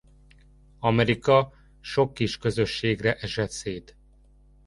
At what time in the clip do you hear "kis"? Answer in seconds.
2.13-2.37